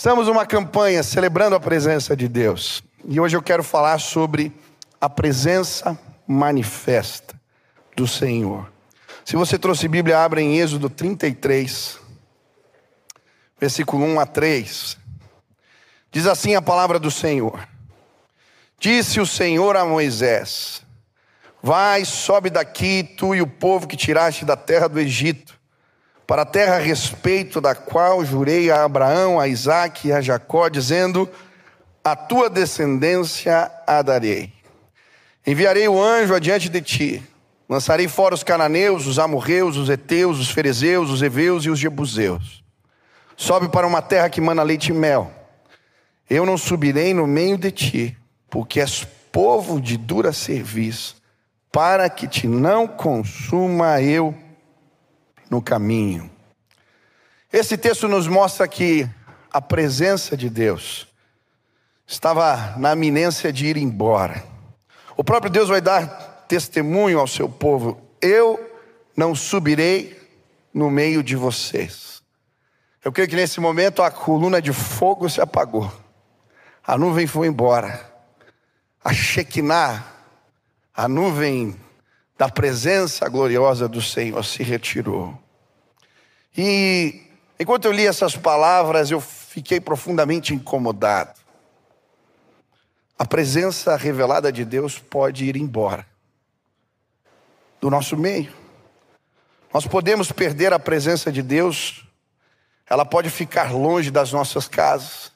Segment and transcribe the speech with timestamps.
[0.00, 2.82] Estamos numa campanha celebrando a presença de Deus.
[3.04, 4.50] E hoje eu quero falar sobre
[4.98, 7.38] a presença manifesta
[7.94, 8.72] do Senhor.
[9.26, 11.98] Se você trouxe Bíblia, abra em Êxodo 33,
[13.60, 14.96] versículo 1 a 3.
[16.10, 17.68] Diz assim a palavra do Senhor:
[18.78, 20.80] Disse o Senhor a Moisés:
[21.62, 25.59] Vai, sobe daqui, tu e o povo que tiraste da terra do Egito
[26.30, 30.68] para a terra a respeito da qual jurei a Abraão, a Isaque e a Jacó,
[30.68, 31.28] dizendo:
[32.04, 34.52] A tua descendência a darei.
[35.44, 37.22] Enviarei o anjo adiante de ti,
[37.68, 42.62] lançarei fora os cananeus, os amorreus, os heteus, os ferezeus, os heveus e os jebuseus.
[43.36, 45.32] Sobe para uma terra que mana leite e mel.
[46.30, 48.16] Eu não subirei no meio de ti,
[48.48, 51.16] porque és povo de dura serviço,
[51.72, 54.32] para que te não consuma eu
[55.50, 56.30] no caminho.
[57.52, 59.08] Esse texto nos mostra que
[59.52, 61.08] a presença de Deus
[62.06, 64.44] estava na iminência de ir embora.
[65.16, 68.58] O próprio Deus vai dar testemunho ao seu povo: eu
[69.16, 70.16] não subirei
[70.72, 72.22] no meio de vocês.
[73.04, 75.90] Eu creio que nesse momento a coluna de fogo se apagou,
[76.86, 78.08] a nuvem foi embora,
[79.02, 80.04] a Shekinah,
[80.94, 81.74] a nuvem
[82.36, 85.38] da presença gloriosa do Senhor se retirou.
[86.56, 87.22] E
[87.58, 91.38] enquanto eu li essas palavras, eu fiquei profundamente incomodado.
[93.18, 96.06] A presença revelada de Deus pode ir embora
[97.80, 98.52] do nosso meio.
[99.72, 102.04] Nós podemos perder a presença de Deus,
[102.88, 105.30] ela pode ficar longe das nossas casas,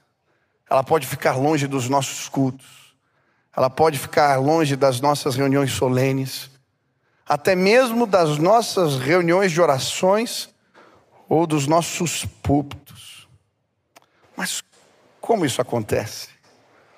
[0.69, 2.97] ela pode ficar longe dos nossos cultos,
[3.57, 6.51] ela pode ficar longe das nossas reuniões solenes
[7.27, 10.51] até mesmo das nossas reuniões de orações
[11.29, 13.29] ou dos nossos púlpitos.
[14.37, 14.63] Mas
[15.21, 16.29] como isso acontece?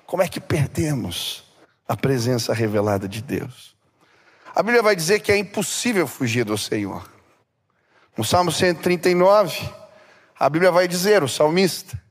[0.05, 1.43] Como é que perdemos
[1.87, 3.75] a presença revelada de Deus?
[4.53, 7.09] A Bíblia vai dizer que é impossível fugir do Senhor.
[8.17, 9.69] No Salmo 139,
[10.39, 12.01] a Bíblia vai dizer, o salmista: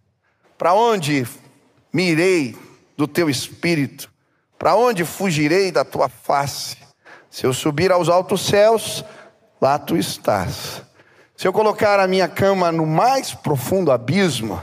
[0.56, 1.26] Para onde
[1.92, 2.56] me irei
[2.96, 4.10] do teu espírito?
[4.58, 6.76] Para onde fugirei da tua face?
[7.28, 9.04] Se eu subir aos altos céus,
[9.60, 10.85] lá tu estás.
[11.36, 14.62] Se eu colocar a minha cama no mais profundo abismo,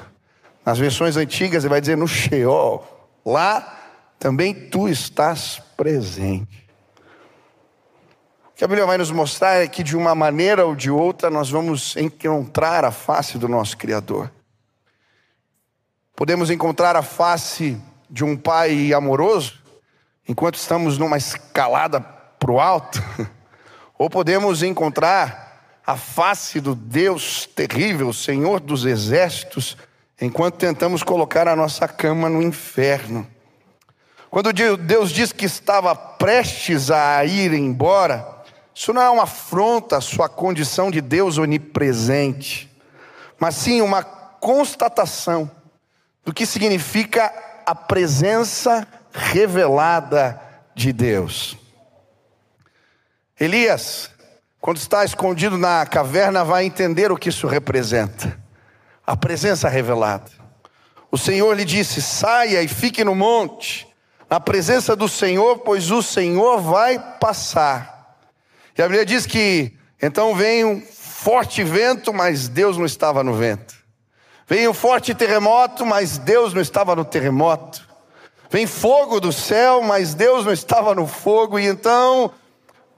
[0.66, 2.84] nas versões antigas ele vai dizer no Sheol,
[3.24, 3.80] lá
[4.18, 6.68] também tu estás presente.
[8.48, 11.30] O que a Bíblia vai nos mostrar é que de uma maneira ou de outra
[11.30, 14.32] nós vamos encontrar a face do nosso Criador.
[16.16, 17.80] Podemos encontrar a face
[18.10, 19.62] de um pai amoroso,
[20.28, 23.00] enquanto estamos numa escalada para o alto,
[23.96, 25.53] ou podemos encontrar
[25.86, 29.78] a face do Deus terrível, Senhor dos exércitos,
[30.20, 33.28] enquanto tentamos colocar a nossa cama no inferno.
[34.30, 40.02] Quando Deus diz que estava prestes a ir embora, isso não é uma afronta à
[40.02, 42.72] sua condição de Deus onipresente,
[43.38, 45.52] mas sim uma constatação
[46.26, 47.32] do que significa
[47.66, 50.42] a presença revelada
[50.74, 51.58] de Deus.
[53.40, 54.10] Elias,
[54.64, 58.42] quando está escondido na caverna, vai entender o que isso representa
[59.06, 60.32] a presença revelada.
[61.12, 63.86] O Senhor lhe disse: saia e fique no monte,
[64.30, 68.16] na presença do Senhor, pois o Senhor vai passar.
[68.78, 73.34] E a Bíblia diz que então vem um forte vento, mas Deus não estava no
[73.34, 73.76] vento.
[74.48, 77.86] Vem um forte terremoto, mas Deus não estava no terremoto.
[78.50, 81.60] Vem fogo do céu, mas Deus não estava no fogo.
[81.60, 82.32] E então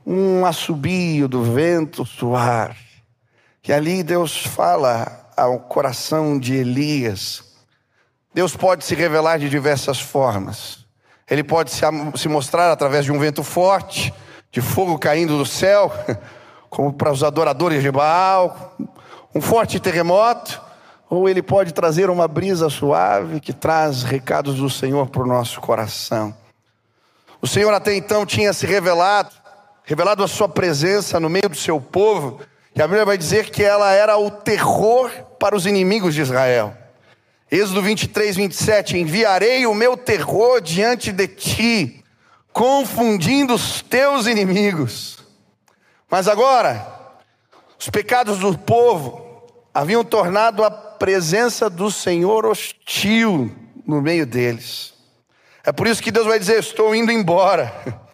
[0.06, 2.78] um assobio do vento suave.
[3.68, 7.44] E ali Deus fala ao coração de Elias.
[8.34, 10.86] Deus pode se revelar de diversas formas.
[11.28, 14.14] Ele pode se mostrar através de um vento forte,
[14.52, 15.92] de fogo caindo do céu,
[16.70, 18.76] como para os adoradores de Baal,
[19.34, 20.62] um forte terremoto,
[21.10, 25.60] ou ele pode trazer uma brisa suave que traz recados do Senhor para o nosso
[25.62, 26.36] coração.
[27.42, 29.45] O Senhor até então tinha se revelado
[29.86, 32.42] revelado a sua presença no meio do seu povo,
[32.76, 35.10] e a Bíblia vai dizer que ela era o terror
[35.40, 36.76] para os inimigos de Israel.
[37.50, 42.04] Êxodo 23, 27: Enviarei o meu terror diante de ti,
[42.52, 45.20] confundindo os teus inimigos.
[46.10, 46.86] Mas agora,
[47.80, 53.56] os pecados do povo haviam tornado a presença do Senhor hostil
[53.86, 54.94] no meio deles.
[55.64, 57.72] É por isso que Deus vai dizer: Estou indo embora.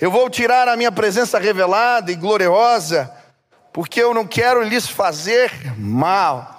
[0.00, 3.10] Eu vou tirar a minha presença revelada e gloriosa,
[3.72, 6.56] porque eu não quero lhes fazer mal.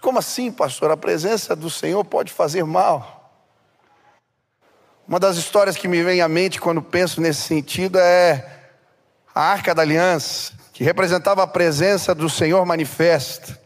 [0.00, 0.90] Como assim, pastor?
[0.90, 3.34] A presença do Senhor pode fazer mal.
[5.06, 8.60] Uma das histórias que me vem à mente quando penso nesse sentido é
[9.34, 13.60] a Arca da Aliança, que representava a presença do Senhor manifesta.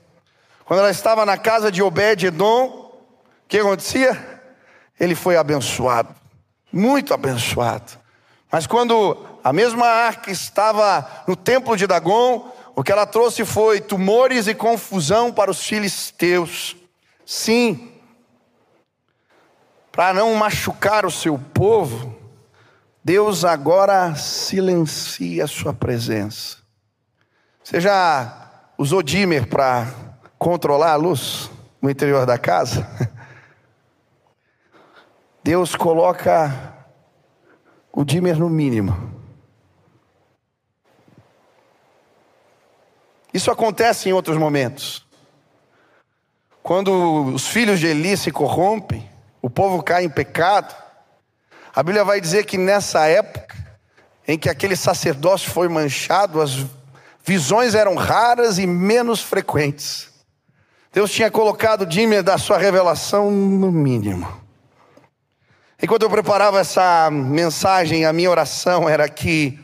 [0.64, 3.02] Quando ela estava na casa de Obed-Edom, o
[3.46, 4.42] que acontecia?
[4.98, 6.14] Ele foi abençoado,
[6.72, 8.03] muito abençoado.
[8.54, 13.80] Mas quando a mesma arca estava no templo de Dagon, o que ela trouxe foi
[13.80, 16.76] tumores e confusão para os filisteus.
[17.26, 17.90] Sim,
[19.90, 22.16] para não machucar o seu povo,
[23.02, 26.58] Deus agora silencia a sua presença.
[27.60, 29.92] Você já usou dimmer para
[30.38, 31.50] controlar a luz
[31.82, 32.88] no interior da casa?
[35.42, 36.73] Deus coloca
[37.94, 39.12] o dimmer no mínimo.
[43.32, 45.06] Isso acontece em outros momentos.
[46.62, 49.08] Quando os filhos de Eli se corrompem,
[49.40, 50.74] o povo cai em pecado.
[51.74, 53.54] A Bíblia vai dizer que nessa época
[54.26, 56.64] em que aquele sacerdócio foi manchado, as
[57.24, 60.08] visões eram raras e menos frequentes.
[60.92, 64.43] Deus tinha colocado o dímer da sua revelação no mínimo.
[65.84, 69.60] Enquanto eu preparava essa mensagem, a minha oração era que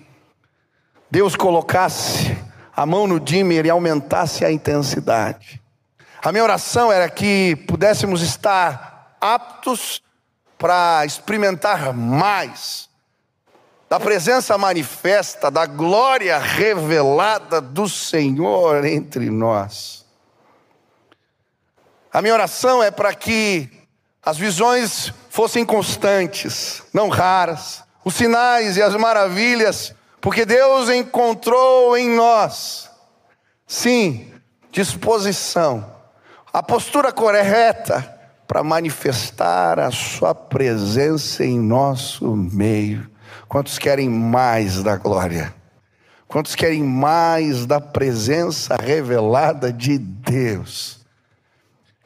[1.11, 2.37] Deus colocasse
[2.77, 5.63] a mão no dimmer e aumentasse a intensidade.
[6.23, 10.03] A minha oração era que pudéssemos estar aptos
[10.59, 12.91] para experimentar mais
[13.89, 20.05] da presença manifesta, da glória revelada do Senhor entre nós.
[22.13, 23.80] A minha oração é para que
[24.25, 32.11] as visões fossem constantes, não raras, os sinais e as maravilhas, porque Deus encontrou em
[32.11, 32.91] nós,
[33.67, 34.31] sim,
[34.71, 35.85] disposição,
[36.53, 43.09] a postura correta para manifestar a Sua presença em nosso meio.
[43.49, 45.55] Quantos querem mais da glória?
[46.27, 51.00] Quantos querem mais da presença revelada de Deus?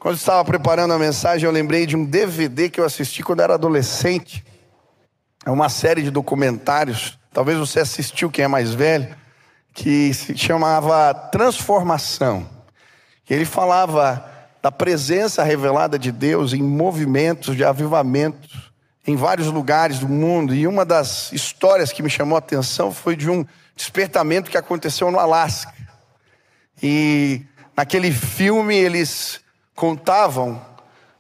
[0.05, 3.55] Quando estava preparando a mensagem, eu lembrei de um DVD que eu assisti quando era
[3.55, 4.45] adolescente.
[5.47, 9.17] É uma série de documentários, talvez você assistiu, quem é mais velho,
[9.73, 12.47] que se chamava Transformação.
[13.31, 14.31] Ele falava
[14.61, 18.47] da presença revelada de Deus em movimentos de avivamento
[19.07, 20.55] em vários lugares do mundo.
[20.55, 23.43] E uma das histórias que me chamou a atenção foi de um
[23.75, 25.73] despertamento que aconteceu no Alasca.
[26.83, 27.41] E
[27.75, 29.43] naquele filme eles
[29.75, 30.61] contavam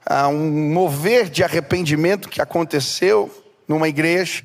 [0.06, 3.30] ah, um mover de arrependimento que aconteceu
[3.66, 4.44] numa igreja.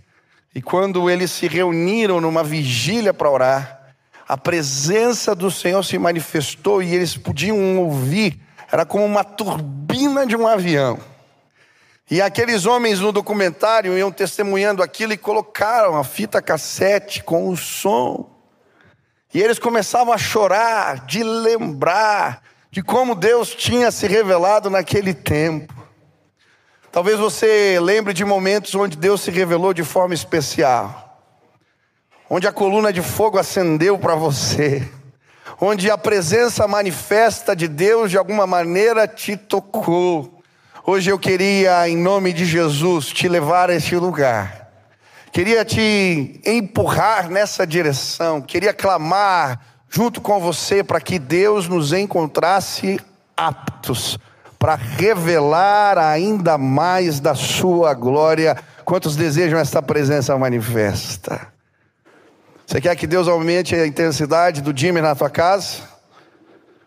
[0.53, 3.93] E quando eles se reuniram numa vigília para orar,
[4.27, 8.39] a presença do Senhor se manifestou e eles podiam ouvir
[8.71, 10.99] era como uma turbina de um avião.
[12.09, 17.57] E aqueles homens no documentário iam testemunhando aquilo e colocaram a fita cassete com o
[17.57, 18.29] som.
[19.33, 22.41] E eles começavam a chorar, de lembrar
[22.71, 25.73] de como Deus tinha se revelado naquele tempo.
[26.91, 31.21] Talvez você lembre de momentos onde Deus se revelou de forma especial,
[32.29, 34.87] onde a coluna de fogo acendeu para você
[35.61, 40.41] onde a presença manifesta de Deus de alguma maneira te tocou.
[40.85, 44.69] Hoje eu queria, em nome de Jesus, te levar a esse lugar.
[45.31, 52.99] Queria te empurrar nessa direção, queria clamar junto com você para que Deus nos encontrasse
[53.35, 54.17] aptos
[54.59, 58.57] para revelar ainda mais da sua glória.
[58.83, 61.47] Quantos desejam esta presença manifesta?
[62.67, 65.77] Você quer que Deus aumente a intensidade do dimmer na tua casa?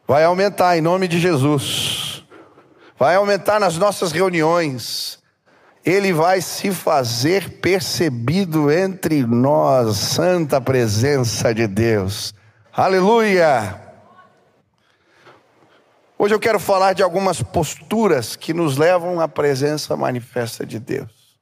[0.06, 2.22] Vai aumentar em nome de Jesus.
[2.98, 5.18] Vai aumentar nas nossas reuniões.
[5.84, 12.32] Ele vai se fazer percebido entre nós, santa presença de Deus.
[12.74, 13.78] Aleluia!
[16.18, 21.36] Hoje eu quero falar de algumas posturas que nos levam à presença manifesta de Deus.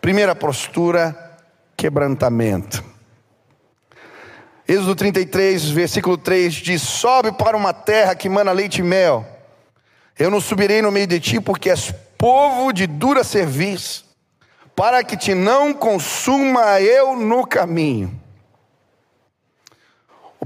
[0.00, 1.38] Primeira postura,
[1.76, 2.82] quebrantamento.
[4.66, 9.24] Êxodo 33, versículo 3 diz: Sobe para uma terra que mana leite e mel.
[10.18, 14.04] Eu não subirei no meio de ti, porque és povo de dura serviço,
[14.74, 18.21] para que te não consuma eu no caminho.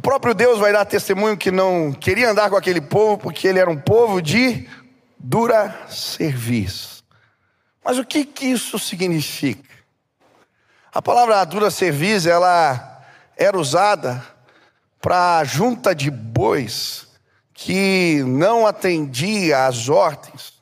[0.07, 3.69] Próprio Deus vai dar testemunho que não queria andar com aquele povo, porque ele era
[3.69, 4.69] um povo de
[5.19, 7.03] dura serviço.
[7.85, 9.69] Mas o que, que isso significa?
[10.95, 13.03] A palavra dura serviço, ela
[13.37, 14.25] era usada
[15.03, 17.09] para a junta de bois
[17.53, 20.53] que não atendia às ordens,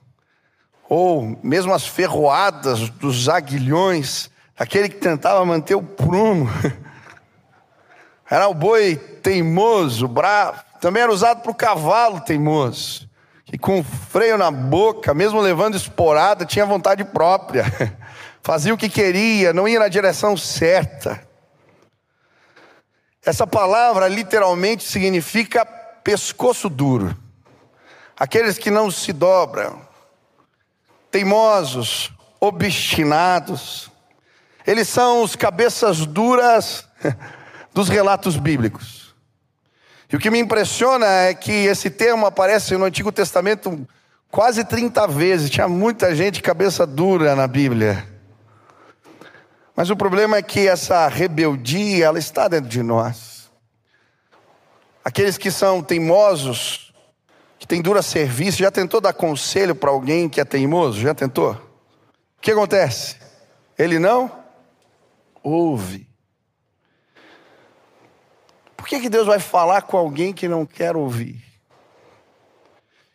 [0.88, 6.48] ou mesmo às ferroadas dos aguilhões, aquele que tentava manter o prumo.
[8.34, 10.60] Era o boi teimoso, bravo.
[10.80, 13.08] Também era usado para o cavalo teimoso,
[13.44, 17.64] que com freio na boca, mesmo levando esporada, tinha vontade própria.
[18.42, 21.24] Fazia o que queria, não ia na direção certa.
[23.24, 27.16] Essa palavra literalmente significa pescoço duro.
[28.18, 29.80] Aqueles que não se dobram,
[31.08, 33.92] teimosos, obstinados.
[34.66, 36.84] Eles são os cabeças duras
[37.74, 39.14] dos relatos bíblicos.
[40.10, 43.86] E o que me impressiona é que esse termo aparece no Antigo Testamento
[44.30, 45.50] quase 30 vezes.
[45.50, 48.08] Tinha muita gente cabeça dura na Bíblia.
[49.74, 53.50] Mas o problema é que essa rebeldia, ela está dentro de nós.
[55.04, 56.94] Aqueles que são teimosos,
[57.58, 61.00] que têm dura serviço, já tentou dar conselho para alguém que é teimoso?
[61.00, 61.52] Já tentou?
[62.38, 63.16] O que acontece?
[63.76, 64.30] Ele não
[65.42, 66.13] ouve.
[68.84, 71.42] Por que, que Deus vai falar com alguém que não quer ouvir?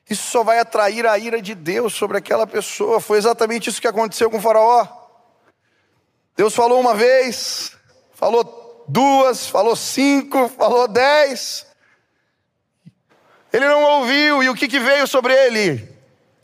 [0.10, 3.00] Isso só vai atrair a ira de Deus sobre aquela pessoa.
[3.00, 4.88] Foi exatamente isso que aconteceu com o Faraó.
[6.36, 7.78] Deus falou uma vez,
[8.16, 11.68] falou duas, falou cinco, falou dez.
[13.54, 15.88] Ele não ouviu, e o que, que veio sobre ele?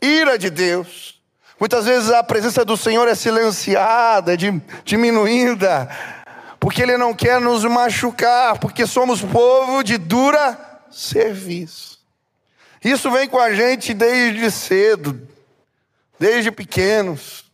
[0.00, 1.20] Ira de Deus.
[1.58, 4.36] Muitas vezes a presença do Senhor é silenciada,
[4.84, 5.88] diminuída,
[6.66, 10.58] porque Ele não quer nos machucar, porque somos povo de dura
[10.90, 12.00] serviço.
[12.82, 15.28] Isso vem com a gente desde cedo,
[16.18, 17.44] desde pequenos.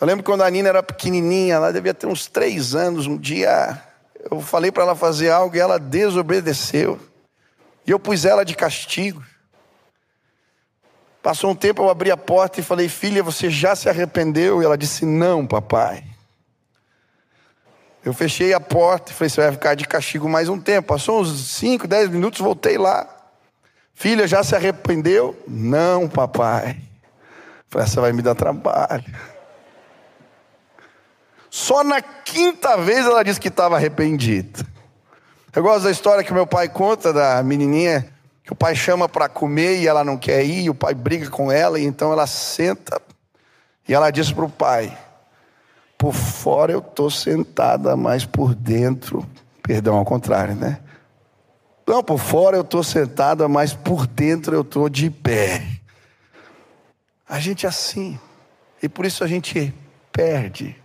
[0.00, 3.08] Eu lembro quando a Nina era pequenininha, ela devia ter uns três anos.
[3.08, 3.82] Um dia
[4.30, 7.00] eu falei para ela fazer algo e ela desobedeceu.
[7.84, 9.20] E eu pus ela de castigo.
[11.20, 14.62] Passou um tempo, eu abri a porta e falei: Filha, você já se arrependeu?
[14.62, 16.13] E ela disse: Não, papai.
[18.04, 20.88] Eu fechei a porta e falei: Você vai ficar de castigo mais um tempo.
[20.88, 23.08] Passou uns 5, 10 minutos, voltei lá.
[23.94, 25.40] Filha, já se arrependeu?
[25.48, 26.80] Não, papai.
[27.68, 29.04] Falei: Essa vai me dar trabalho.
[31.48, 34.66] Só na quinta vez ela disse que estava arrependida.
[35.54, 39.28] Eu gosto da história que meu pai conta da menininha que o pai chama para
[39.28, 42.26] comer e ela não quer ir, e o pai briga com ela, e então ela
[42.26, 43.00] senta
[43.88, 44.96] e ela diz para o pai:
[46.04, 49.26] por fora eu estou sentada, mas por dentro,
[49.62, 50.78] perdão, ao contrário, né?
[51.86, 55.66] Não, por fora eu estou sentada, mas por dentro eu estou de pé.
[57.26, 58.20] A gente é assim,
[58.82, 59.72] e por isso a gente
[60.12, 60.76] perde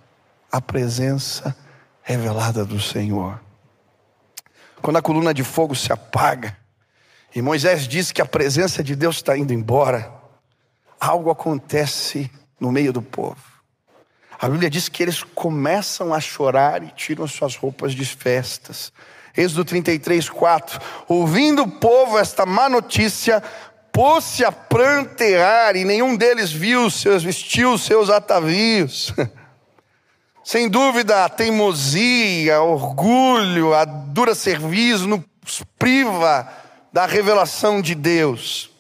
[0.50, 1.54] a presença
[2.02, 3.42] revelada do Senhor.
[4.82, 6.56] Quando a coluna de fogo se apaga,
[7.36, 10.14] e Moisés diz que a presença de Deus está indo embora,
[10.98, 13.49] algo acontece no meio do povo.
[14.41, 18.93] A Bíblia diz que eles começam a chorar e tiram suas roupas de festas.
[19.36, 20.79] Êxodo 33, 4.
[21.10, 23.43] Ouvindo o povo esta má notícia,
[23.91, 29.13] pôs-se a prantear, e nenhum deles viu seus, vestiu seus atavios.
[30.41, 36.48] Sem dúvida, a teimosia, o orgulho, a dura serviço nos priva
[36.93, 38.72] da revelação de Deus.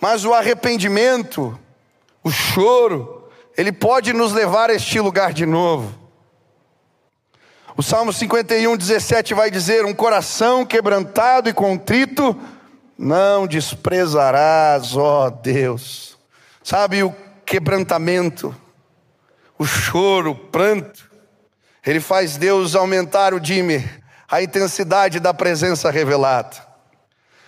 [0.00, 1.56] Mas o arrependimento,
[2.24, 3.21] o choro,
[3.56, 6.00] ele pode nos levar a este lugar de novo.
[7.76, 12.38] O Salmo 51, 17 vai dizer: Um coração quebrantado e contrito,
[12.96, 16.18] não desprezarás, ó Deus.
[16.62, 18.54] Sabe o quebrantamento,
[19.58, 21.10] o choro, o pranto,
[21.84, 26.56] ele faz Deus aumentar o dimmer, a intensidade da presença revelada.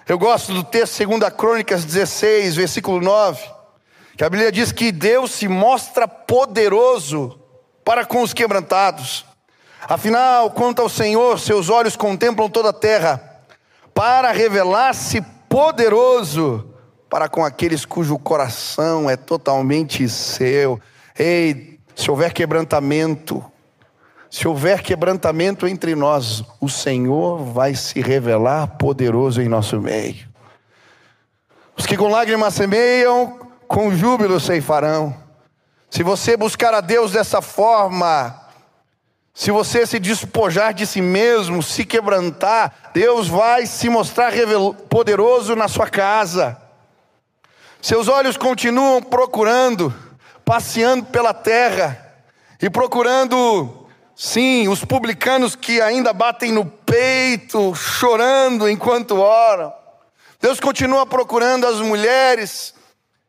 [0.06, 3.53] Eu gosto do texto 2 Crônicas 16, versículo 9
[4.16, 7.38] que a Bíblia diz que Deus se mostra poderoso
[7.84, 9.24] para com os quebrantados.
[9.82, 13.20] Afinal, quanto ao Senhor, seus olhos contemplam toda a terra,
[13.92, 16.74] para revelar-se poderoso
[17.08, 20.80] para com aqueles cujo coração é totalmente seu.
[21.16, 23.44] Ei, se houver quebrantamento,
[24.28, 30.28] se houver quebrantamento entre nós, o Senhor vai se revelar poderoso em nosso meio.
[31.76, 35.16] Os que com lágrimas semeiam, com júbilo ceifarão.
[35.90, 38.40] Se você buscar a Deus dessa forma,
[39.32, 44.32] se você se despojar de si mesmo, se quebrantar, Deus vai se mostrar
[44.88, 46.56] poderoso na sua casa.
[47.80, 49.94] Seus olhos continuam procurando,
[50.44, 52.00] passeando pela terra
[52.60, 59.72] e procurando, sim, os publicanos que ainda batem no peito, chorando enquanto oram
[60.44, 62.73] Deus continua procurando as mulheres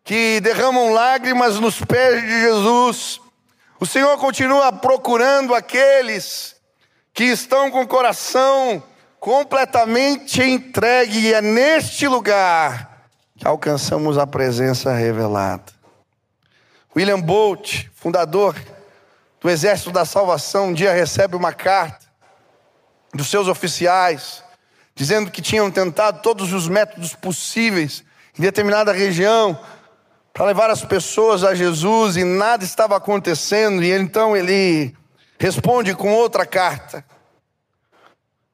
[0.06, 3.20] que derramam lágrimas nos pés de Jesus.
[3.80, 6.56] O Senhor continua procurando aqueles
[7.12, 8.84] que estão com o coração
[9.20, 15.74] completamente entregue, e é neste lugar que alcançamos a presença revelada.
[16.96, 18.56] William Bolt, fundador
[19.42, 22.06] do Exército da Salvação, um dia recebe uma carta
[23.12, 24.44] dos seus oficiais,
[24.94, 28.04] dizendo que tinham tentado todos os métodos possíveis
[28.38, 29.60] em determinada região
[30.36, 34.94] para levar as pessoas a Jesus e nada estava acontecendo, e então ele
[35.40, 37.06] responde com outra carta.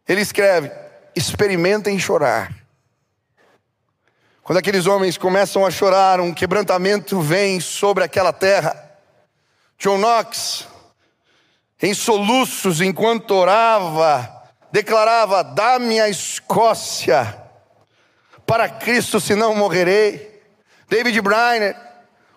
[0.08, 0.72] Ele escreve:
[1.16, 2.54] experimentem chorar.
[4.44, 8.92] Quando aqueles homens começam a chorar, um quebrantamento vem sobre aquela terra.
[9.80, 10.68] John Knox,
[11.82, 14.32] em soluços enquanto orava,
[14.72, 17.42] declarava: Dá-me a Escócia,
[18.46, 20.31] para Cristo, senão morrerei.
[20.92, 21.74] David Briner,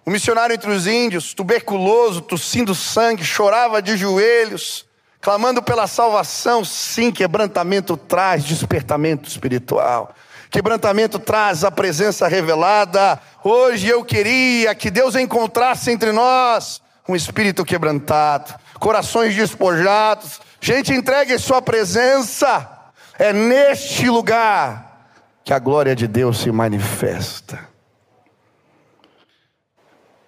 [0.07, 4.87] o missionário entre os índios, tuberculoso, tossindo sangue, chorava de joelhos,
[5.21, 6.65] clamando pela salvação.
[6.65, 10.15] Sim, quebrantamento traz despertamento espiritual.
[10.53, 13.21] Quebrantamento traz a presença revelada.
[13.43, 21.35] Hoje eu queria que Deus encontrasse entre nós um espírito quebrantado, corações despojados, gente entregue
[21.35, 22.71] em Sua presença.
[23.19, 25.09] É neste lugar
[25.43, 27.74] que a glória de Deus se manifesta.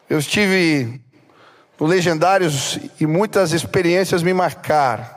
[0.08, 1.00] Eu estive
[1.78, 5.16] no Legendários e muitas experiências me marcaram.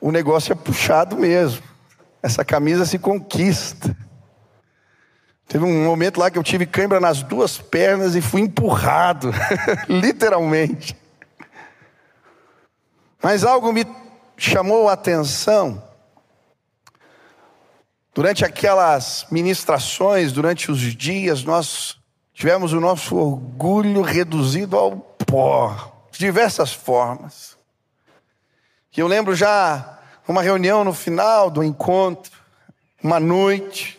[0.00, 1.62] o negócio é puxado mesmo.
[2.22, 3.96] Essa camisa se conquista.
[5.46, 9.32] Teve um momento lá que eu tive cãibra nas duas pernas e fui empurrado,
[9.88, 10.96] literalmente.
[13.22, 13.86] Mas algo me
[14.36, 15.82] chamou a atenção.
[18.18, 21.96] Durante aquelas ministrações, durante os dias, nós
[22.34, 27.56] tivemos o nosso orgulho reduzido ao pó, de diversas formas.
[28.96, 32.32] E eu lembro já uma reunião no final do encontro,
[33.00, 33.96] uma noite,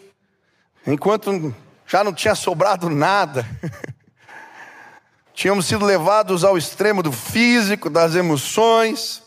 [0.86, 1.56] enquanto
[1.88, 3.48] já não tinha sobrado nada.
[5.34, 9.24] Tínhamos sido levados ao extremo do físico, das emoções.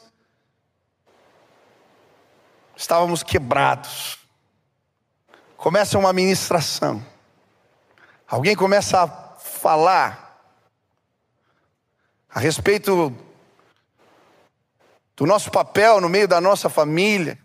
[2.77, 4.22] Estávamos quebrados.
[5.63, 7.01] Começa uma ministração.
[8.27, 9.07] Alguém começa a
[9.39, 10.45] falar
[12.29, 13.17] a respeito
[15.15, 17.39] do nosso papel no meio da nossa família,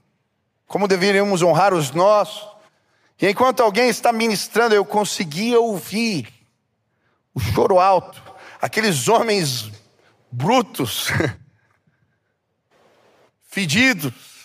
[0.66, 2.50] como deveríamos honrar os nossos.
[3.22, 6.28] E enquanto alguém está ministrando, eu conseguia ouvir
[7.36, 8.20] o choro alto,
[8.60, 9.72] aqueles homens
[10.32, 11.10] brutos,
[13.48, 14.37] fedidos,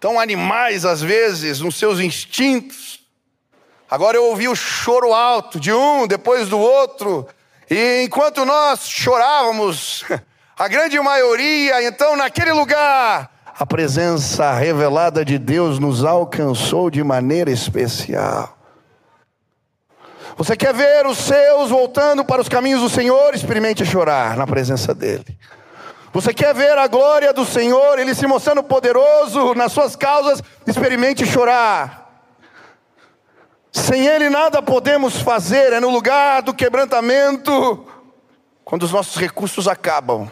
[0.00, 3.00] tão animais às vezes nos seus instintos.
[3.90, 7.26] Agora eu ouvi o choro alto de um, depois do outro,
[7.70, 10.04] e enquanto nós chorávamos,
[10.58, 17.50] a grande maioria, então naquele lugar, a presença revelada de Deus nos alcançou de maneira
[17.50, 18.56] especial.
[20.36, 23.34] Você quer ver os seus voltando para os caminhos do Senhor?
[23.34, 25.36] Experimente chorar na presença dEle.
[26.12, 30.42] Você quer ver a glória do Senhor, Ele se mostrando poderoso nas suas causas?
[30.66, 32.08] Experimente chorar.
[33.70, 37.86] Sem Ele nada podemos fazer, é no lugar do quebrantamento,
[38.64, 40.30] quando os nossos recursos acabam,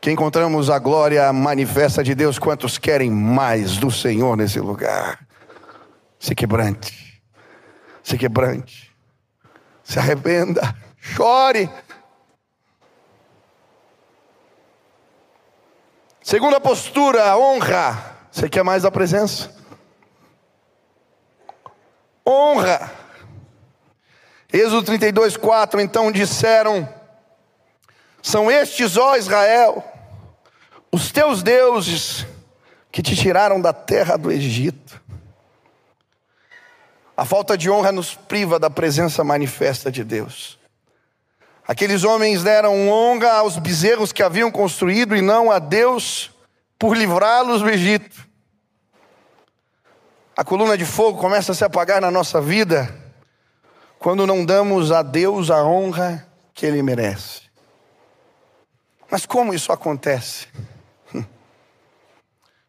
[0.00, 2.38] que encontramos a glória manifesta de Deus.
[2.38, 5.26] Quantos querem mais do Senhor nesse lugar?
[6.18, 7.22] Se quebrante,
[8.02, 8.94] se quebrante,
[9.82, 11.68] se arrependa, chore.
[16.26, 18.16] Segunda postura, honra.
[18.32, 19.54] Você quer mais da presença?
[22.26, 22.90] honra.
[24.52, 25.80] Êxodo 32, 4.
[25.80, 26.92] Então disseram:
[28.20, 29.84] São estes, ó Israel,
[30.90, 32.26] os teus deuses
[32.90, 35.00] que te tiraram da terra do Egito.
[37.16, 40.55] A falta de honra nos priva da presença manifesta de Deus.
[41.66, 46.30] Aqueles homens deram honra aos bezerros que haviam construído e não a Deus
[46.78, 48.26] por livrá-los do Egito
[50.36, 52.94] a coluna de fogo começa a se apagar na nossa vida
[53.98, 57.40] quando não damos a Deus a honra que Ele merece.
[59.10, 60.46] Mas como isso acontece?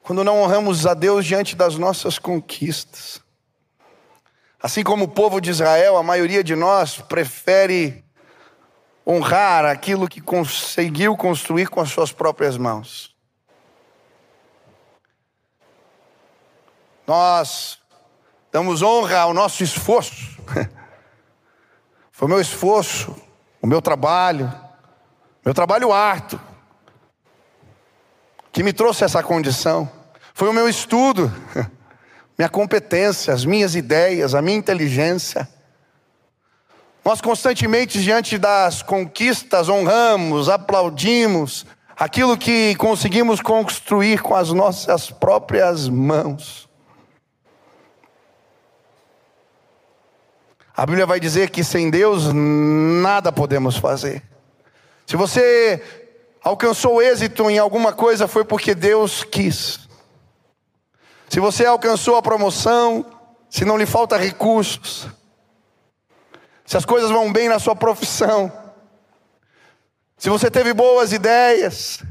[0.02, 3.22] Quando não honramos a Deus diante das nossas conquistas.
[4.62, 8.06] Assim como o povo de Israel, a maioria de nós prefere
[9.08, 13.15] honrar aquilo que conseguiu construir com as suas próprias mãos.
[17.08, 17.80] Nós
[18.52, 20.38] damos honra ao nosso esforço.
[22.12, 23.15] Foi meu esforço,
[23.62, 24.54] o meu trabalho,
[25.46, 26.41] meu trabalho árduo,
[28.52, 29.89] que me trouxe essa condição.
[30.34, 31.32] Foi o meu estudo,
[32.38, 35.48] minha competência, as minhas ideias, a minha inteligência.
[37.08, 41.65] Nós constantemente, diante das conquistas, honramos, aplaudimos
[41.96, 46.67] aquilo que conseguimos construir com as nossas próprias mãos.
[50.76, 54.22] A Bíblia vai dizer que sem Deus nada podemos fazer.
[55.06, 55.82] Se você
[56.43, 59.88] alcançou êxito em alguma coisa, foi porque Deus quis.
[61.30, 63.06] Se você alcançou a promoção,
[63.50, 65.08] se não lhe falta recursos,
[66.67, 68.51] se as coisas vão bem na sua profissão,
[70.17, 72.03] se você teve boas ideias,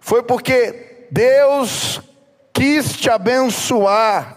[0.00, 2.00] foi porque Deus
[2.52, 4.36] quis te abençoar.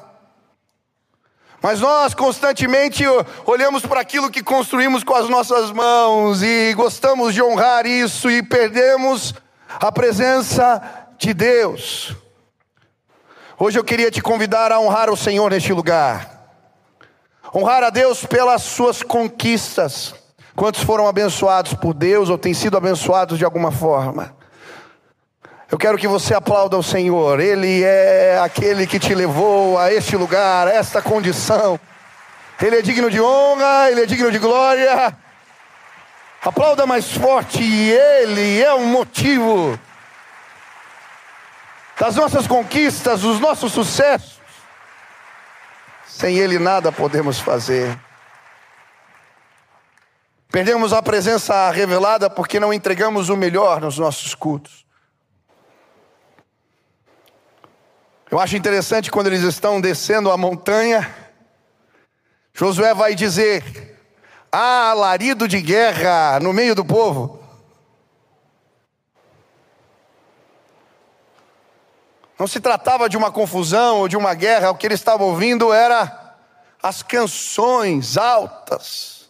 [1.59, 3.03] Mas nós constantemente
[3.47, 8.43] olhamos para aquilo que construímos com as nossas mãos e gostamos de honrar isso e
[8.43, 9.33] perdemos
[9.79, 12.15] a presença de Deus.
[13.57, 16.32] Hoje eu queria te convidar a honrar o Senhor neste lugar.
[17.55, 20.15] Honrar a Deus pelas suas conquistas.
[20.55, 24.35] Quantos foram abençoados por Deus ou têm sido abençoados de alguma forma?
[25.71, 27.39] Eu quero que você aplauda o Senhor.
[27.39, 31.79] Ele é aquele que te levou a este lugar, a esta condição.
[32.59, 35.15] Ele é digno de honra, ele é digno de glória.
[36.43, 39.79] Aplauda mais forte, ele é o motivo
[41.99, 44.32] das nossas conquistas, dos nossos sucessos.
[46.15, 47.99] Sem Ele nada podemos fazer.
[50.51, 54.85] Perdemos a presença revelada porque não entregamos o melhor nos nossos cultos.
[58.29, 61.11] Eu acho interessante quando eles estão descendo a montanha,
[62.53, 63.99] Josué vai dizer:
[64.51, 67.42] há alarido de guerra no meio do povo.
[72.37, 75.71] Não se tratava de uma confusão ou de uma guerra, o que ele estava ouvindo
[75.71, 76.35] era
[76.81, 79.29] as canções altas,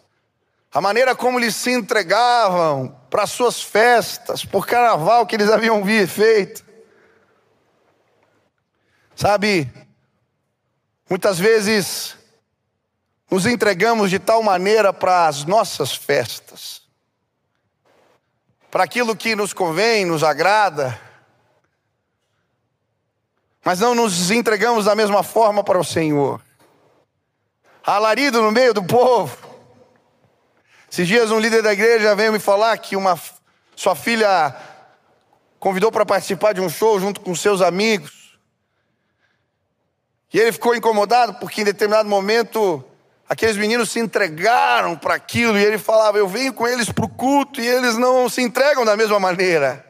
[0.73, 6.65] a maneira como eles se entregavam para suas festas, por carnaval que eles haviam feito.
[9.15, 9.71] Sabe,
[11.07, 12.15] muitas vezes
[13.29, 16.81] nos entregamos de tal maneira para as nossas festas,
[18.71, 20.99] para aquilo que nos convém, nos agrada,
[23.63, 26.41] mas não nos entregamos da mesma forma para o Senhor.
[27.83, 29.37] Alarido no meio do povo.
[30.91, 33.19] Esses dias um líder da igreja veio me falar que uma
[33.75, 34.55] sua filha
[35.59, 38.37] convidou para participar de um show junto com seus amigos.
[40.33, 42.83] E ele ficou incomodado porque em determinado momento
[43.29, 47.09] aqueles meninos se entregaram para aquilo e ele falava: "Eu venho com eles para o
[47.09, 49.85] culto e eles não se entregam da mesma maneira".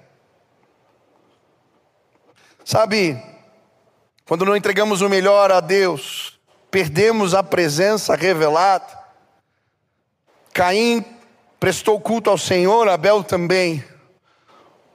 [2.64, 3.22] Sabe,
[4.26, 6.40] quando não entregamos o melhor a Deus,
[6.72, 8.98] perdemos a presença revelada.
[10.54, 11.04] Caim
[11.60, 13.84] prestou culto ao Senhor, Abel também.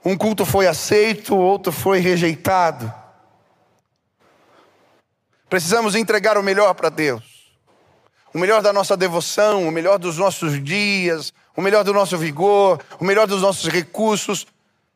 [0.03, 2.91] Um culto foi aceito, outro foi rejeitado.
[5.49, 7.23] Precisamos entregar o melhor para Deus.
[8.33, 12.79] O melhor da nossa devoção, o melhor dos nossos dias, o melhor do nosso vigor,
[12.99, 14.45] o melhor dos nossos recursos.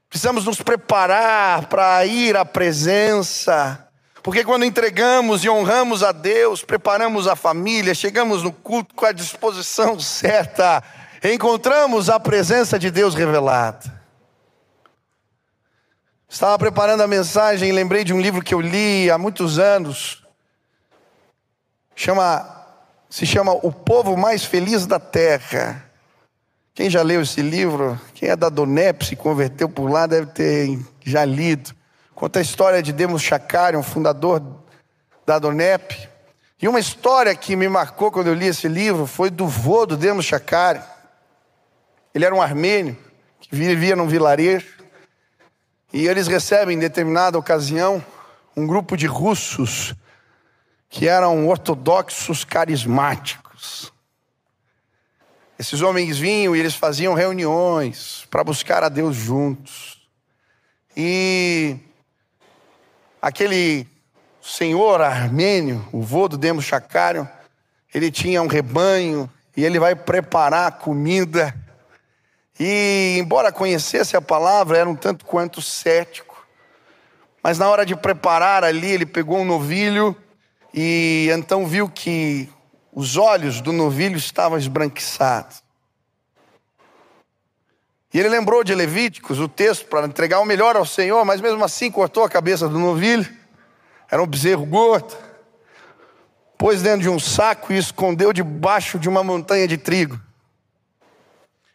[0.09, 3.89] Precisamos nos preparar para ir à presença
[4.23, 9.11] porque quando entregamos e honramos a Deus, preparamos a família, chegamos no culto com a
[9.11, 10.81] disposição certa,
[11.21, 14.01] encontramos a presença de Deus revelada.
[16.29, 20.23] Estava preparando a mensagem e lembrei de um livro que eu li há muitos anos.
[21.93, 22.65] Chama,
[23.09, 25.83] se chama O Povo Mais Feliz da Terra.
[26.73, 27.99] Quem já leu esse livro?
[28.15, 31.75] Quem é da Donep, se converteu por lá, deve ter já lido.
[32.23, 34.41] Conta a história de Demos Chakari, um fundador
[35.25, 36.07] da Donep.
[36.61, 39.97] E uma história que me marcou quando eu li esse livro foi do vô do
[39.97, 40.81] Demos Chakari.
[42.15, 42.97] Ele era um armênio
[43.41, 44.85] que vivia num vilarejo.
[45.91, 48.01] E eles recebem, em determinada ocasião,
[48.55, 49.93] um grupo de russos
[50.89, 53.91] que eram ortodoxos carismáticos.
[55.59, 60.07] Esses homens vinham e eles faziam reuniões para buscar a Deus juntos.
[60.95, 61.79] E
[63.23, 63.87] aquele
[64.41, 67.25] senhor armênio, o vô do Demos Chacário,
[67.95, 71.55] ele tinha um rebanho e ele vai preparar comida
[72.59, 76.45] E, embora conhecesse a palavra, era um tanto quanto cético.
[77.41, 80.13] Mas na hora de preparar ali, ele pegou um novilho
[80.73, 82.49] e então viu que
[82.91, 85.62] os olhos do novilho estavam esbranquiçados.
[88.13, 91.63] E ele lembrou de Levíticos, o texto, para entregar o melhor ao Senhor, mas mesmo
[91.65, 93.27] assim cortou a cabeça do novilho.
[94.09, 95.17] Era um bezerro gordo.
[96.55, 100.21] Pôs dentro de um saco e escondeu debaixo de uma montanha de trigo.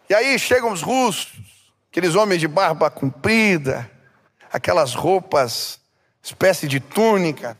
[0.09, 1.33] E aí chegam os russos,
[1.90, 3.90] aqueles homens de barba comprida,
[4.53, 5.81] aquelas roupas,
[6.22, 7.59] espécie de túnica.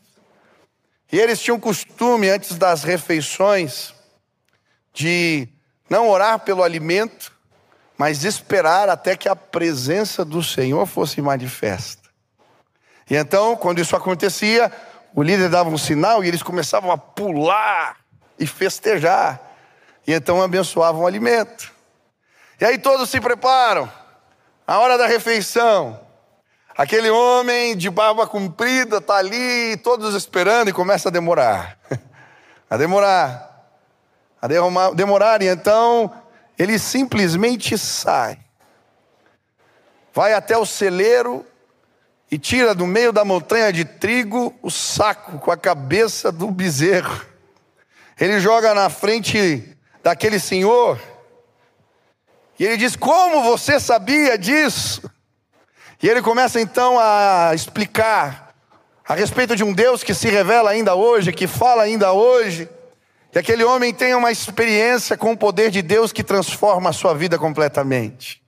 [1.11, 3.93] E eles tinham costume, antes das refeições,
[4.95, 5.49] de
[5.91, 7.37] não orar pelo alimento,
[7.99, 12.09] mas esperar até que a presença do Senhor fosse manifesta.
[13.11, 14.71] E então, quando isso acontecia,
[15.13, 17.97] o líder dava um sinal e eles começavam a pular
[18.39, 19.41] e festejar.
[20.07, 21.73] E então abençoavam o alimento.
[22.61, 23.91] E aí todos se preparam.
[24.65, 25.99] A hora da refeição.
[26.77, 31.77] Aquele homem de barba comprida está ali, todos esperando, e começa a demorar.
[32.71, 33.67] a demorar.
[34.41, 34.47] A
[34.95, 35.43] demorar.
[35.43, 36.13] E então
[36.59, 38.39] ele simplesmente sai,
[40.13, 41.47] vai até o celeiro
[42.31, 47.25] e tira do meio da montanha de trigo o saco com a cabeça do bezerro.
[48.21, 51.01] Ele joga na frente daquele senhor
[52.59, 55.09] e ele diz: Como você sabia disso?
[56.03, 58.55] E ele começa então a explicar
[59.07, 62.69] a respeito de um Deus que se revela ainda hoje, que fala ainda hoje.
[63.31, 67.15] Que aquele homem tenha uma experiência com o poder de Deus que transforma a sua
[67.15, 68.43] vida completamente.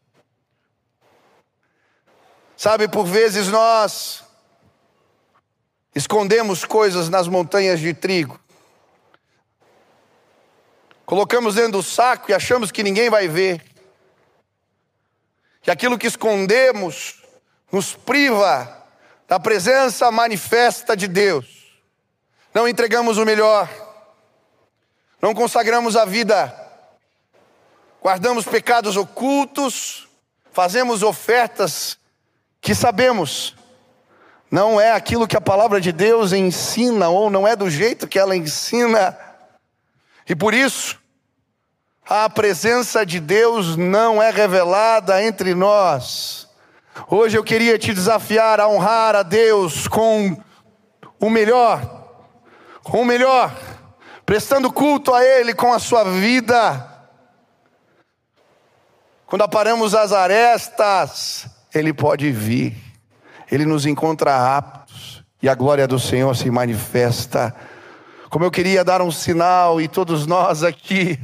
[2.57, 4.25] Sabe, por vezes nós
[5.95, 8.38] escondemos coisas nas montanhas de trigo.
[11.05, 13.64] Colocamos dentro do saco e achamos que ninguém vai ver.
[15.62, 17.23] Que aquilo que escondemos
[17.71, 18.87] nos priva
[19.29, 21.81] da presença manifesta de Deus.
[22.55, 23.69] Não entregamos o melhor
[25.20, 26.54] não consagramos a vida,
[28.02, 30.09] guardamos pecados ocultos,
[30.52, 31.98] fazemos ofertas
[32.61, 33.54] que sabemos
[34.50, 38.18] não é aquilo que a palavra de Deus ensina, ou não é do jeito que
[38.18, 39.16] ela ensina,
[40.28, 40.98] e por isso,
[42.09, 46.48] a presença de Deus não é revelada entre nós.
[47.09, 50.37] Hoje eu queria te desafiar a honrar a Deus com
[51.20, 52.09] o melhor,
[52.83, 53.52] com o melhor
[54.31, 56.87] prestando culto a Ele com a sua vida.
[59.27, 62.77] Quando aparamos as arestas, Ele pode vir,
[63.51, 67.53] Ele nos encontra aptos e a glória do Senhor se manifesta.
[68.29, 71.19] Como eu queria dar um sinal e todos nós aqui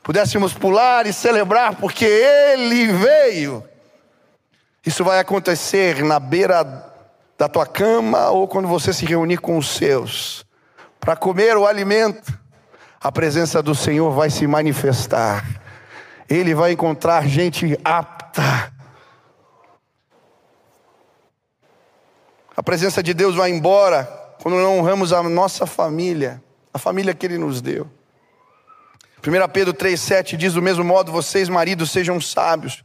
[0.00, 3.64] pudéssemos pular e celebrar, porque Ele veio.
[4.86, 6.62] Isso vai acontecer na beira
[7.36, 10.46] da tua cama ou quando você se reunir com os seus
[11.08, 12.38] para comer o alimento,
[13.00, 15.42] a presença do Senhor vai se manifestar.
[16.28, 18.70] Ele vai encontrar gente apta.
[22.54, 24.04] A presença de Deus vai embora
[24.42, 26.42] quando não honramos a nossa família,
[26.74, 27.90] a família que Ele nos deu.
[29.26, 32.84] 1 Pedro 3,7 diz: Do mesmo modo, vocês, maridos, sejam sábios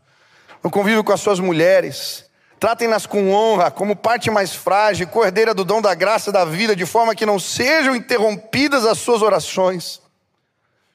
[0.64, 2.24] no convívio com as suas mulheres
[2.64, 6.86] Tratem-nas com honra, como parte mais frágil, cordeira do dom da graça da vida, de
[6.86, 10.02] forma que não sejam interrompidas as suas orações.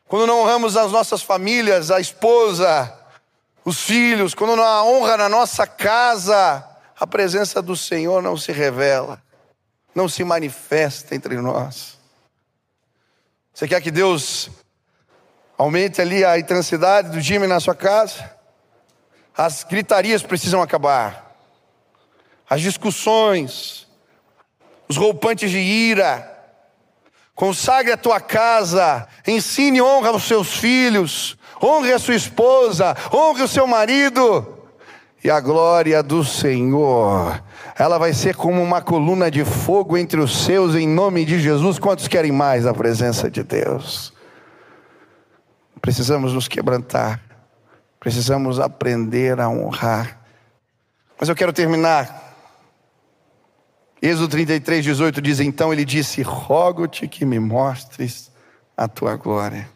[0.07, 2.91] Quando não honramos as nossas famílias, a esposa,
[3.67, 6.67] os filhos, quando não há honra na nossa casa,
[6.99, 9.23] a presença do Senhor não se revela,
[9.95, 11.99] não se manifesta entre nós.
[13.53, 14.49] Você quer que Deus
[15.59, 18.33] aumente ali a intensidade do time na sua casa?
[19.37, 21.28] As gritarias precisam acabar
[22.49, 23.87] as discussões,
[24.89, 26.37] os roupantes de ira.
[27.35, 33.49] Consagre a tua casa, ensine honra aos seus filhos, honre a sua esposa, honre o
[33.49, 34.57] seu marido.
[35.23, 37.43] E a glória do Senhor,
[37.77, 41.79] ela vai ser como uma coluna de fogo entre os seus, em nome de Jesus.
[41.79, 44.13] Quantos querem mais a presença de Deus?
[45.81, 47.21] Precisamos nos quebrantar,
[48.01, 50.19] precisamos aprender a honrar.
[51.19, 52.28] Mas eu quero terminar
[54.01, 58.31] Êxodo 33, 18 diz: Então ele disse: Rogo-te que me mostres
[58.77, 59.69] a tua glória.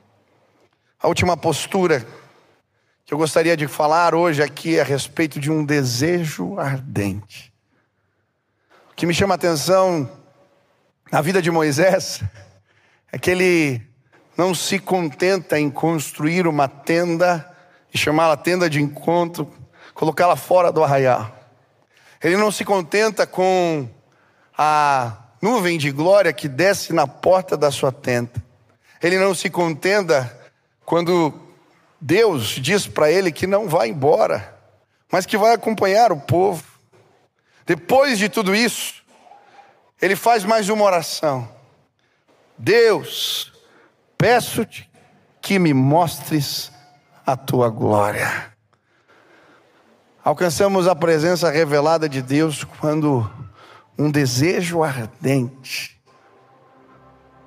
[1.01, 2.07] A última postura
[3.05, 7.53] que eu gostaria de falar hoje aqui é a respeito de um desejo ardente.
[8.93, 10.09] O que me chama a atenção
[11.11, 12.23] na vida de Moisés
[13.11, 13.83] é que ele
[14.37, 17.49] não se contenta em construir uma tenda
[17.93, 19.53] e chamá-la tenda de encontro,
[19.93, 21.37] colocá-la fora do arraial.
[22.23, 23.89] Ele não se contenta com
[24.57, 28.33] a nuvem de glória que desce na porta da sua tenda.
[29.03, 30.39] Ele não se contenta
[30.85, 31.35] quando
[32.01, 34.57] Deus diz para ele que não vai embora,
[35.11, 36.65] mas que vai acompanhar o povo.
[37.67, 39.03] Depois de tudo isso,
[40.01, 41.49] ele faz mais uma oração.
[42.59, 43.53] Deus,
[44.19, 44.89] peço-te
[45.41, 46.71] que me mostres
[47.27, 48.53] a tua glória.
[50.25, 53.29] Alcançamos a presença revelada de Deus quando
[54.03, 55.97] um desejo ardente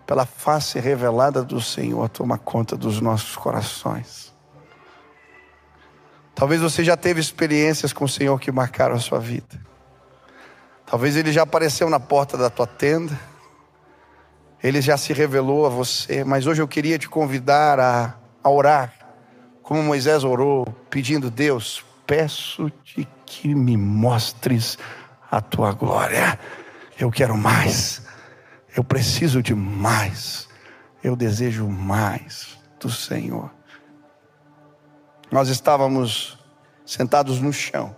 [0.08, 4.34] pela face revelada do Senhor toma conta dos nossos corações.
[6.34, 9.60] Talvez você já teve experiências com o Senhor que marcaram a sua vida.
[10.86, 13.18] Talvez ele já apareceu na porta da tua tenda.
[14.64, 18.94] Ele já se revelou a você, mas hoje eu queria te convidar a, a orar,
[19.62, 24.78] como Moisés orou, pedindo: Deus, peço-te que me mostres
[25.36, 26.40] a tua glória.
[26.98, 28.02] Eu quero mais,
[28.74, 30.48] eu preciso de mais,
[31.04, 33.52] eu desejo mais do Senhor.
[35.30, 36.40] Nós estávamos
[36.86, 37.94] sentados no chão.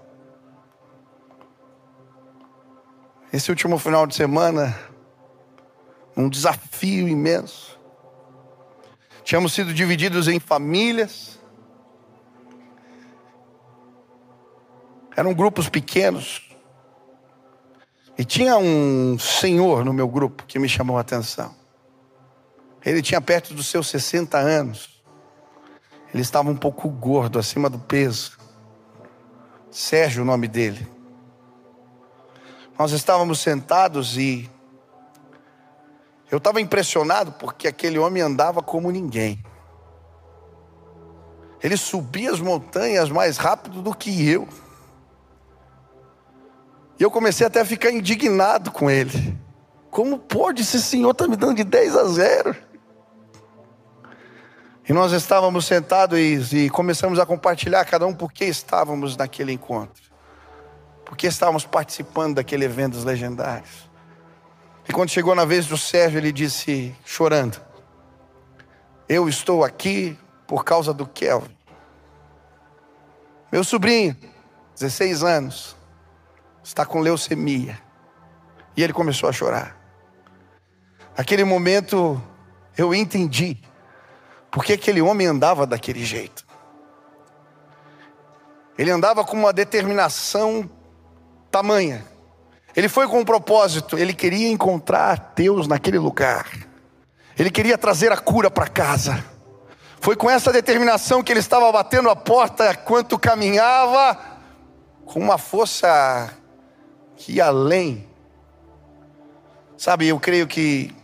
[3.31, 4.75] Esse último final de semana,
[6.15, 7.79] um desafio imenso.
[9.23, 11.39] Tínhamos sido divididos em famílias.
[15.15, 16.46] Eram grupos pequenos.
[18.17, 21.53] E tinha um senhor no meu grupo que me chamou a atenção.
[22.83, 25.03] Ele tinha perto dos seus 60 anos.
[26.13, 28.37] Ele estava um pouco gordo, acima do peso.
[29.69, 30.87] Sérgio, o nome dele.
[32.79, 34.49] Nós estávamos sentados e
[36.31, 39.43] eu estava impressionado porque aquele homem andava como ninguém.
[41.61, 44.47] Ele subia as montanhas mais rápido do que eu.
[46.99, 49.37] E eu comecei até a ficar indignado com ele.
[49.91, 52.55] Como pode esse senhor estar tá me dando de 10 a 0?
[54.89, 56.17] E nós estávamos sentados
[56.53, 60.07] e, e começamos a compartilhar cada um por que estávamos naquele encontro
[61.07, 63.89] porque estávamos participando daquele evento dos legendários.
[64.89, 67.61] E quando chegou na vez do Sérgio, ele disse, chorando:
[69.07, 71.55] Eu estou aqui por causa do Kelvin.
[73.49, 74.17] Meu sobrinho,
[74.75, 75.76] 16 anos,
[76.67, 77.79] está com leucemia.
[78.75, 79.77] E ele começou a chorar.
[81.17, 82.21] Naquele momento,
[82.77, 83.57] eu entendi
[84.51, 86.45] porque aquele homem andava daquele jeito.
[88.77, 90.69] Ele andava com uma determinação
[91.49, 92.05] tamanha.
[92.75, 96.47] Ele foi com um propósito, ele queria encontrar Deus naquele lugar.
[97.39, 99.23] Ele queria trazer a cura para casa.
[99.99, 104.19] Foi com essa determinação que ele estava batendo a porta enquanto caminhava,
[105.05, 106.37] com uma força
[107.17, 108.07] que além.
[109.75, 110.95] Sabe, eu creio que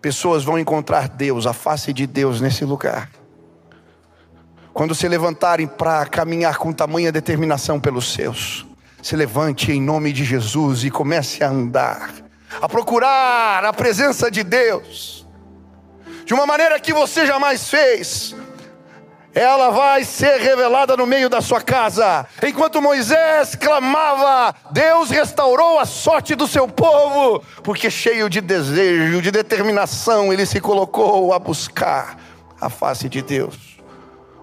[0.00, 3.10] pessoas vão encontrar Deus, a face de Deus nesse lugar.
[4.72, 8.68] Quando se levantarem para caminhar com tamanha determinação pelos seus
[9.02, 12.12] se levante em nome de Jesus e comece a andar,
[12.60, 15.26] a procurar a presença de Deus,
[16.24, 18.34] de uma maneira que você jamais fez.
[19.34, 22.26] Ela vai ser revelada no meio da sua casa.
[22.42, 29.30] Enquanto Moisés clamava, Deus restaurou a sorte do seu povo, porque cheio de desejo, de
[29.30, 32.18] determinação, ele se colocou a buscar
[32.60, 33.78] a face de Deus.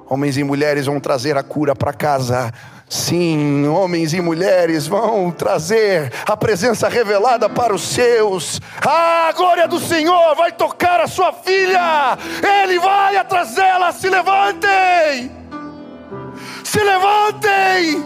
[0.07, 2.53] Homens e mulheres vão trazer a cura para casa
[2.87, 8.61] Sim, homens e mulheres vão trazer a presença revelada para os seus.
[8.79, 12.17] A glória do Senhor vai tocar a sua filha.
[12.61, 13.91] Ele vai trazê-la.
[13.91, 15.31] Se levantem.
[16.63, 18.03] Se levantem.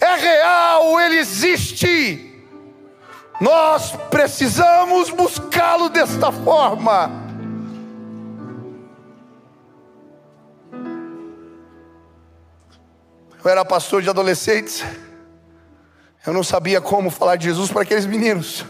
[0.00, 2.44] É real, ele existe.
[3.40, 7.25] Nós precisamos buscá-lo desta forma.
[13.46, 14.84] Eu era pastor de adolescentes.
[16.26, 18.64] Eu não sabia como falar de Jesus para aqueles meninos.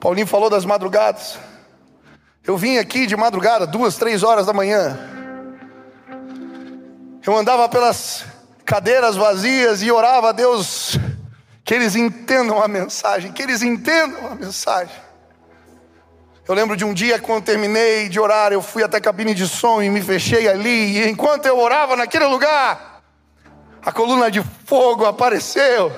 [0.00, 1.38] Paulinho falou das madrugadas.
[2.42, 4.98] Eu vim aqui de madrugada, duas, três horas da manhã.
[7.26, 8.24] Eu andava pelas
[8.64, 10.98] cadeiras vazias e orava a Deus
[11.62, 14.96] que eles entendam a mensagem, que eles entendam a mensagem.
[16.46, 19.48] Eu lembro de um dia quando terminei de orar, eu fui até a cabine de
[19.48, 23.02] som e me fechei ali, e enquanto eu orava naquele lugar,
[23.82, 25.90] a coluna de fogo apareceu.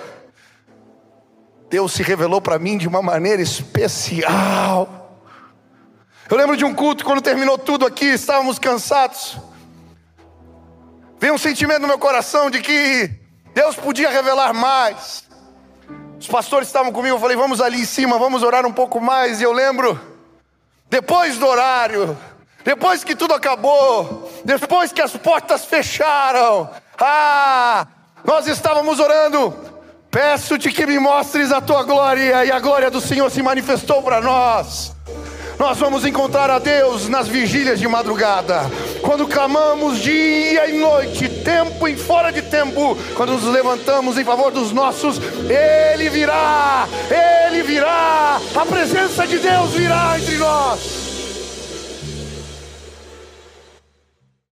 [1.68, 5.20] Deus se revelou para mim de uma maneira especial.
[6.30, 9.36] Eu lembro de um culto, quando terminou tudo aqui, estávamos cansados.
[11.18, 13.10] Veio um sentimento no meu coração de que
[13.52, 15.24] Deus podia revelar mais.
[16.20, 19.40] Os pastores estavam comigo, eu falei, vamos ali em cima, vamos orar um pouco mais.
[19.40, 20.15] E eu lembro,
[20.88, 22.16] depois do horário,
[22.64, 26.68] depois que tudo acabou, depois que as portas fecharam,
[26.98, 27.86] ah,
[28.24, 29.54] nós estávamos orando.
[30.10, 34.20] Peço-te que me mostres a tua glória, e a glória do Senhor se manifestou para
[34.20, 34.95] nós.
[35.58, 41.88] Nós vamos encontrar a Deus nas vigílias de madrugada, quando clamamos dia e noite, tempo
[41.88, 46.86] e fora de tempo, quando nos levantamos em favor dos nossos, Ele virá,
[47.48, 51.05] Ele virá, a presença de Deus virá entre nós.